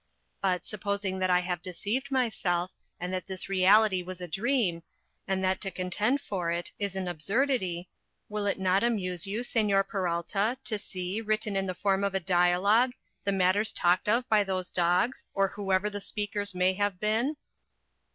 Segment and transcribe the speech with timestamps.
[0.41, 4.81] But, supposing that I have deceived myself, and that this reality was a dream,
[5.27, 7.87] and that to contend for it is an absurdity,
[8.27, 12.19] will it not amuse you, Señor Peralta, to see, written in the form of a
[12.19, 12.93] dialogue,
[13.25, 17.37] the matters talked of by those dogs, or whoever the speakers may have been?